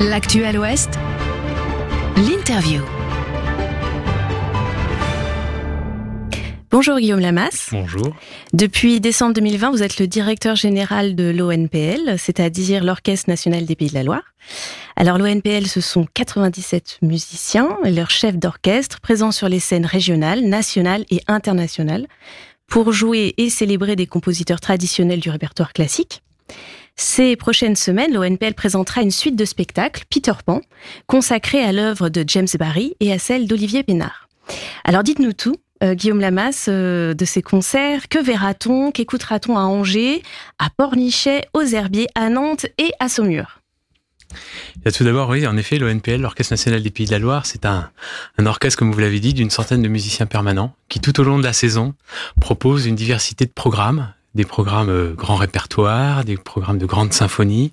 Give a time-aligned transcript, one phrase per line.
[0.00, 0.88] L'actuel Ouest,
[2.16, 2.80] l'interview.
[6.70, 7.68] Bonjour Guillaume Lamas.
[7.70, 8.16] Bonjour.
[8.54, 13.90] Depuis décembre 2020, vous êtes le directeur général de l'ONPL, c'est-à-dire l'Orchestre national des Pays
[13.90, 14.22] de la Loire.
[14.96, 20.40] Alors l'ONPL, ce sont 97 musiciens et leurs chefs d'orchestre présents sur les scènes régionales,
[20.40, 22.06] nationales et internationales
[22.68, 26.22] pour jouer et célébrer des compositeurs traditionnels du répertoire classique.
[26.96, 30.60] Ces prochaines semaines, l'ONPL présentera une suite de spectacles, Peter Pan,
[31.06, 34.28] consacrée à l'œuvre de James Barry et à celle d'Olivier Pénard.
[34.84, 38.08] Alors dites-nous tout, euh, Guillaume Lamas, euh, de ces concerts.
[38.08, 38.90] Que verra-t-on?
[38.90, 40.22] Qu'écoutera-t-on à Angers,
[40.58, 43.60] à Pornichet, aux Herbiers, à Nantes et à Saumur?
[44.94, 47.90] Tout d'abord, oui, en effet, l'ONPL, l'Orchestre national des Pays de la Loire, c'est un,
[48.38, 51.38] un orchestre, comme vous l'avez dit, d'une centaine de musiciens permanents qui, tout au long
[51.38, 51.94] de la saison,
[52.40, 57.72] propose une diversité de programmes des programmes euh, grand répertoire, des programmes de grande symphonie,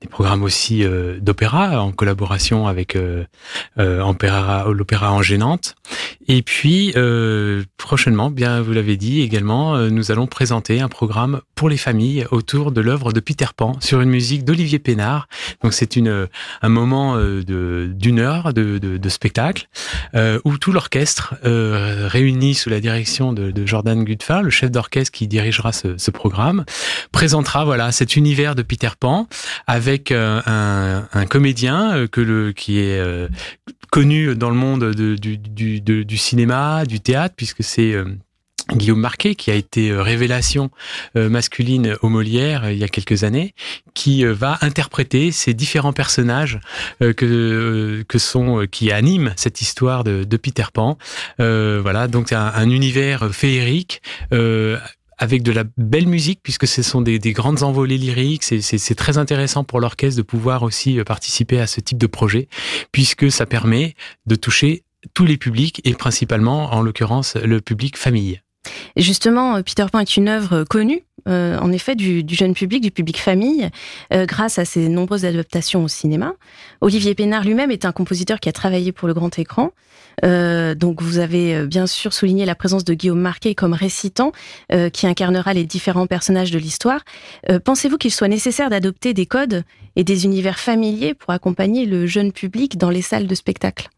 [0.00, 3.24] des programmes aussi euh, d'opéra en collaboration avec euh,
[3.78, 3.98] euh
[4.72, 5.74] l'opéra en gênante.
[6.28, 6.94] Et puis
[7.76, 12.70] prochainement, bien vous l'avez dit également, nous allons présenter un programme pour les familles autour
[12.72, 15.28] de l'œuvre de Peter Pan sur une musique d'Olivier Pénard.
[15.62, 16.28] Donc c'est une
[16.62, 19.68] un moment de d'une heure de, de, de spectacle
[20.44, 25.28] où tout l'orchestre réuni sous la direction de, de Jordan Gutfin, le chef d'orchestre qui
[25.28, 26.64] dirigera ce ce, programme,
[27.12, 29.28] présentera voilà cet univers de Peter Pan
[29.66, 30.40] avec euh,
[31.12, 33.28] un, comédien euh, que le qui est euh,
[33.90, 37.94] connu dans le monde du, cinéma, du théâtre, puisque c'est
[38.74, 40.70] Guillaume Marquet, qui a été révélation
[41.14, 43.54] masculine au Molière il y a quelques années,
[43.94, 46.60] qui va interpréter ces différents personnages
[47.00, 50.98] que que sont qui animent cette histoire de, Peter Pan.
[51.38, 54.02] voilà, donc un, un univers féerique
[55.18, 58.44] avec de la belle musique, puisque ce sont des, des grandes envolées lyriques.
[58.44, 62.48] C'est très intéressant pour l'orchestre de pouvoir aussi euh, participer à ce type de projet,
[62.92, 63.94] puisque ça permet
[64.26, 68.40] de toucher tous les publics et principalement, en l'occurrence, le public famille.
[68.96, 72.90] Justement, euh, Peter Pan est une œuvre connue, euh, en effet, du, jeune public, du
[72.90, 73.68] public famille,
[74.12, 76.34] euh, grâce à ses nombreuses adaptations au cinéma.
[76.80, 79.72] Olivier Pénard lui-même est un compositeur qui a travaillé pour le grand écran.
[80.22, 84.32] donc, vous avez bien sûr souligné la présence de Guillaume Marquet comme récitant,
[84.92, 87.04] qui incarnera les différents personnages de l'histoire.
[87.64, 89.64] Pensez-vous qu'il soit nécessaire d'adopter des codes
[89.96, 93.90] et des univers familiers pour accompagner le jeune public dans les salles de spectacle?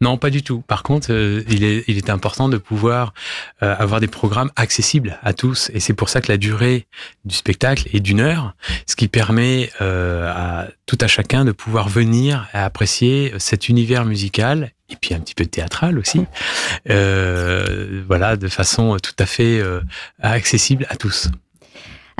[0.00, 0.62] Non, pas du tout.
[0.62, 3.14] Par contre, euh, il, est, important de pouvoir
[3.62, 5.70] euh, avoir des programmes accessibles à tous.
[5.74, 6.86] Et c'est pour ça que la durée
[7.24, 8.54] du spectacle est d'une heure,
[8.86, 14.04] ce qui permet euh, à tout à chacun de pouvoir venir et apprécier cet univers
[14.04, 16.24] musical et puis un petit peu théâtral aussi,
[16.86, 19.60] voilà, de façon tout à fait
[20.20, 21.28] accessible à tous.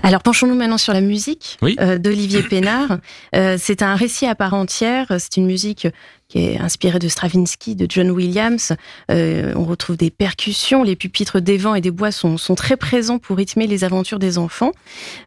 [0.03, 2.99] Alors penchons-nous maintenant sur la musique euh, d'Olivier Pénard.
[3.35, 5.07] Euh, c'est un récit à part entière.
[5.19, 5.89] C'est une musique
[6.29, 8.73] qui est inspirée de Stravinsky, de John Williams.
[9.11, 10.83] Euh, on retrouve des percussions.
[10.83, 14.19] Les pupitres des vents et des bois sont, sont très présents pour rythmer les aventures
[14.19, 14.73] des enfants.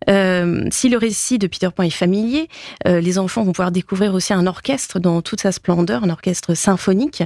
[0.08, 2.50] si le récit de Peter Pan est familier,
[2.86, 7.24] les enfants vont pouvoir découvrir aussi un orchestre dans toute sa splendeur, un orchestre symphonique.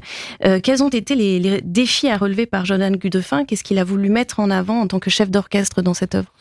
[0.62, 3.44] quels ont été les, les, défis à relever par Jordan Gudefin?
[3.46, 6.32] Qu'est-ce qu'il a voulu mettre en avant en tant que chef d'orchestre dans cette œuvre?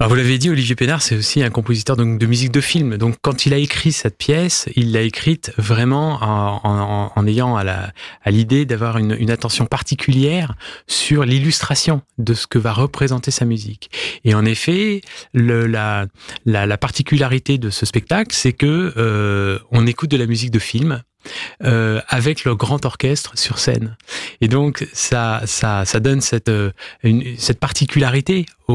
[0.00, 2.96] Alors vous l'avez dit, Olivier Pénard, c'est aussi un compositeur donc, de musique de film.
[2.96, 7.58] Donc quand il a écrit cette pièce, il l'a écrite vraiment en, en, en ayant
[7.58, 10.54] à l'idée d'avoir une, une, attention particulière
[10.86, 13.90] sur l'illustration de ce que va représenter sa musique.
[14.24, 15.02] Et en effet,
[15.34, 16.06] le, la,
[16.46, 20.60] la, la, particularité de ce spectacle, c'est que euh, on écoute de la musique de
[20.60, 21.02] film
[21.64, 23.98] euh, avec le grand orchestre sur scène.
[24.40, 26.72] Et donc ça, ça, ça donne cette, euh,
[27.02, 28.74] une, cette particularité au,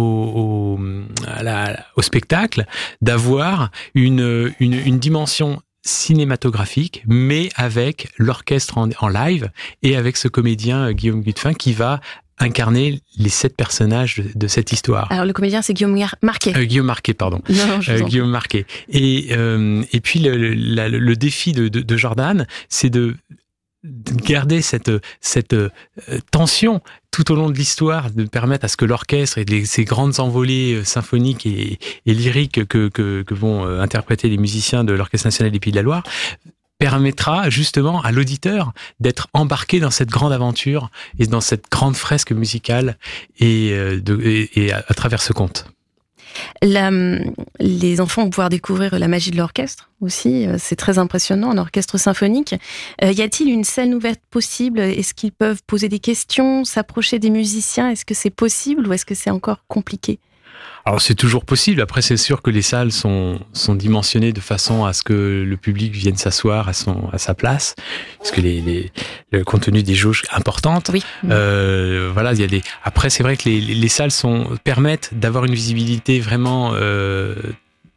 [1.25, 2.65] à la, au spectacle
[3.01, 9.51] d'avoir une, une, une dimension cinématographique, mais avec l'orchestre en, en, live
[9.83, 12.01] et avec ce comédien euh, Guillaume Gutefin qui va
[12.39, 15.09] incarner les sept personnages de, cette histoire.
[15.11, 16.57] Alors le comédien c'est Guillaume Marquet.
[16.57, 17.41] Euh, Guillaume Marquet, pardon.
[17.49, 18.65] Non, euh, Guillaume Marquet.
[18.89, 23.15] Et euh, et puis le, le, le défi de, de, de Jordan, c'est de
[23.83, 25.69] garder cette cette euh,
[26.31, 26.81] tension
[27.15, 30.73] tout au long de l'histoire, de permettre à ce que l'orchestre et ces grandes envolées
[30.73, 35.59] euh, symphoniques et, lyriques que, que, que, vont interpréter les musiciens de l'Orchestre national des
[35.59, 36.03] Pays de la Loire
[36.77, 40.89] permettra justement à l'auditeur d'être embarqué dans cette grande aventure
[41.19, 42.97] et dans cette grande fresque musicale
[43.39, 43.99] et, euh,
[44.87, 45.67] à, travers ce conte.
[46.61, 46.91] La,
[47.59, 50.47] les enfants vont pouvoir découvrir la magie de l'orchestre aussi.
[50.47, 52.55] Euh, c'est très impressionnant, un orchestre symphonique.
[53.03, 54.79] Euh, y a-t-il une scène ouverte possible?
[54.79, 57.89] Est-ce qu'ils peuvent poser des questions, s'approcher des musiciens?
[57.89, 60.19] Est-ce que c'est possible ou est-ce que c'est encore compliqué?
[60.85, 61.81] Alors c'est toujours possible.
[61.81, 65.57] Après, c'est sûr que les salles sont, sont dimensionnées de façon à ce que le
[65.57, 67.75] public vienne s'asseoir à son à sa place,
[68.19, 68.91] parce que les, les
[69.31, 70.91] le contenu des jauges importantes.
[70.93, 71.03] Oui.
[71.29, 72.61] Euh, voilà, il y a des.
[72.83, 77.35] Après, c'est vrai que les, les salles sont permettent d'avoir une visibilité vraiment euh,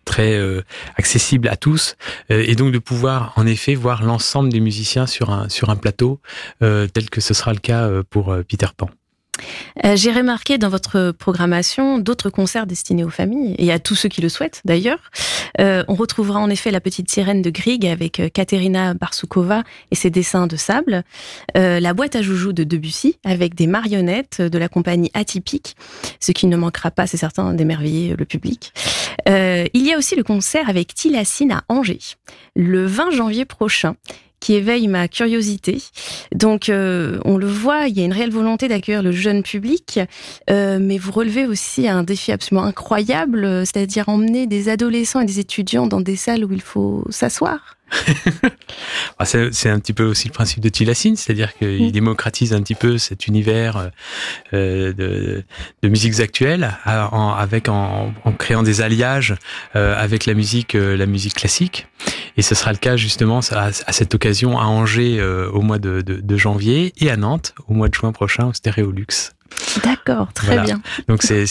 [0.04, 0.62] très euh,
[0.96, 1.96] accessible à tous
[2.30, 5.76] euh, et donc de pouvoir en effet voir l'ensemble des musiciens sur un sur un
[5.76, 6.20] plateau
[6.62, 8.88] euh, tel que ce sera le cas euh, pour euh, Peter Pan.
[9.84, 14.08] Euh, J'ai remarqué dans votre programmation d'autres concerts destinés aux familles et à tous ceux
[14.08, 15.10] qui le souhaitent d'ailleurs.
[15.60, 19.94] Euh, on retrouvera en effet la petite sirène de Grieg avec euh, Katerina Barsukova et
[19.94, 21.02] ses dessins de sable,
[21.54, 25.76] la boîte à joujoux de Debussy avec des marionnettes de la compagnie Atypique,
[26.20, 28.72] ce qui ne manquera pas, c'est certain, d'émerveiller le public.
[29.26, 32.16] Il y a aussi le concert avec Tilacine à Angers,
[32.54, 33.96] le 20 janvier prochain
[34.40, 35.82] qui éveille ma curiosité.
[36.34, 40.00] Donc, euh, on le voit, il y a une réelle volonté d'accueillir le jeune public,
[40.50, 45.26] euh, mais vous relevez aussi un défi absolument incroyable, euh, c'est-à-dire emmener des adolescents et
[45.26, 47.77] des étudiants dans des salles où il faut s'asseoir.
[49.20, 51.90] Ah, c'est un petit peu aussi le principe de Tilacine, c'est-à-dire qu'il Mm.
[51.90, 53.90] démocratise un petit peu cet univers
[54.54, 55.44] euh, de,
[55.82, 59.34] de musiques actuelles, à- en, avec en, en créant des alliages
[59.76, 61.86] euh, avec la musique, euh, la musique classique.
[62.36, 65.78] Et ce sera le cas justement à, à cette occasion à Angers euh, au mois
[65.78, 69.06] de, de- de janvier et à Nantes au mois de juin prochain au Stéréolux.
[69.84, 70.62] D'accord, très Voilà.
[70.62, 70.80] bien.
[71.08, 71.44] Donc c'est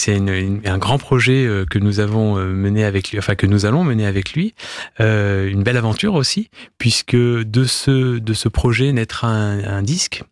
[0.66, 3.84] un grand projet euh, que nous avons euh, mené avec lui, enfin que nous allons
[3.84, 4.54] mener avec lui,
[5.00, 10.22] Euh, une belle aventure aussi, puisque de ce de ce projet naîtra un, un disque,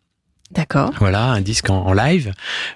[0.51, 0.91] D'accord.
[0.99, 2.33] voilà, un disque en, en live,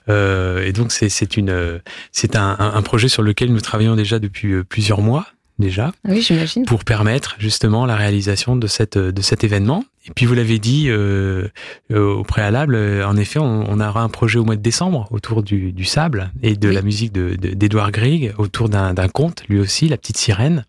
[0.09, 3.95] Euh, et donc c'est c'est une c'est un, un- un projet sur lequel nous travaillons
[3.95, 5.25] déjà depuis euh, plusieurs mois
[5.61, 6.65] déjà Oui, j'imagine.
[6.65, 9.85] pour permettre justement la réalisation de cette de cet événement.
[10.07, 11.47] Et puis vous l'avez dit euh,
[11.91, 15.07] euh, au préalable, euh, en effet, on, on aura un projet au mois de décembre
[15.11, 16.73] autour du, du sable et de Oui.
[16.73, 20.65] la musique de de- d'Edouard Grieg autour d'un d'un conte, lui aussi, la petite sirène.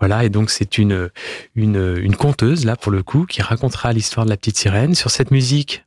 [0.00, 1.08] Voilà, et donc c'est une
[1.56, 5.10] une une conteuse là pour le coup qui racontera l'histoire de la petite sirène sur
[5.10, 5.84] cette musique.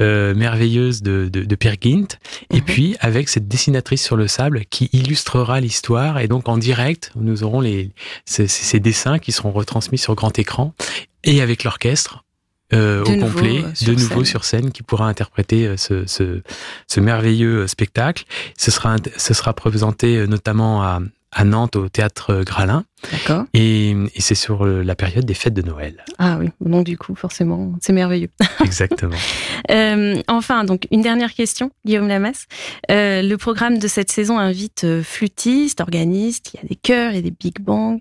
[0.00, 2.18] Euh, merveilleuse de, de, de Peer Gynt,
[2.50, 2.62] et Mhm.
[2.62, 7.42] puis avec cette dessinatrice sur le sable qui illustrera l'histoire et donc en direct nous
[7.44, 7.90] aurons les,
[8.24, 10.74] ces, dessins qui seront retransmis sur grand écran
[11.24, 12.24] et avec l'orchestre
[12.74, 14.24] euh, au complet, euh, de nouveau scène.
[14.24, 16.40] sur scène, qui pourra interpréter ce, ce,
[16.88, 18.24] ce merveilleux spectacle.
[18.56, 21.00] Ce sera, ce sera présenté notamment à,
[21.32, 22.84] à Nantes au théâtre Gralin.
[23.54, 26.04] Et, et c'est sur euh, la période des fêtes de Noël.
[26.18, 28.30] Ah oui, donc du coup, forcément, c'est merveilleux.
[28.64, 29.16] Exactement.
[29.70, 32.46] Euh, enfin, donc une dernière question, Guillaume Lamas.
[32.90, 37.10] Euh, le programme de cette saison invite euh, flûtistes, organistes, il y a des chœurs,
[37.12, 37.98] il y a des big bangs.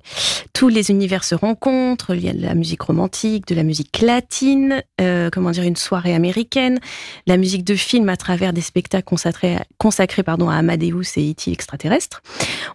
[0.53, 2.13] Tous les univers se rencontrent.
[2.15, 5.75] Il y a de la musique romantique, de la musique latine, euh, comment dire, une
[5.75, 6.79] soirée américaine,
[7.27, 11.31] la musique de film à travers des spectacles consacrés, à- consacrés pardon, à Amadeus et
[11.31, 11.51] E.T.
[11.51, 12.21] extraterrestre.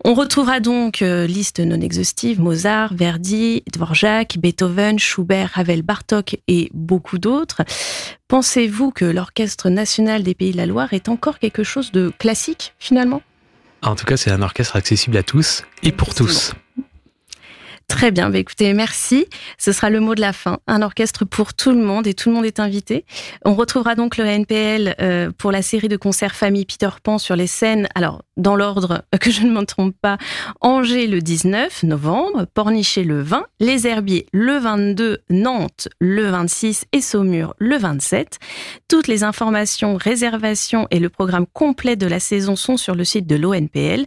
[0.04, 7.18] On retrouvera donc liste non exhaustive Mozart, Verdi, Dvorak, Beethoven, Schubert, Ravel, Bartok et beaucoup
[7.18, 7.62] d'autres.
[8.28, 12.74] Pensez-vous que l'Orchestre national des Pays de la Loire est encore quelque chose de classique
[12.78, 13.22] finalement?
[13.82, 16.52] En tout cas, c'est un orchestre accessible à tous et pour tous.
[17.88, 19.26] Très bien, bah écoutez, merci.
[19.58, 20.58] Ce sera le mot de la fin.
[20.66, 23.06] Un orchestre pour tout le monde et tout le monde est invité.
[23.44, 27.36] On retrouvera donc le NPL euh, pour la série de concerts Famille Peter Pan sur
[27.36, 27.88] les scènes.
[27.94, 30.18] Alors, dans l'ordre que je ne me trompe pas,
[30.60, 37.00] Angers le 19 novembre, Pornichet le 20, Les Herbiers le 22, Nantes le 26 et
[37.00, 38.40] Saumur le 27.
[38.88, 43.28] Toutes les informations, réservations et le programme complet de la saison sont sur le site
[43.28, 44.04] de l'ONPL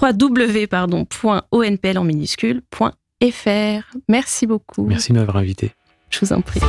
[0.00, 3.96] www.onpl en minuscule.fr.
[4.08, 4.86] Merci beaucoup.
[4.86, 5.72] Merci de m'avoir invité.
[6.10, 6.60] Je vous en prie.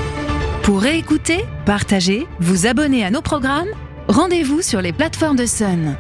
[0.64, 3.70] Pour réécouter, partager, vous abonner à nos programmes,
[4.08, 5.96] rendez-vous sur les plateformes de Sun.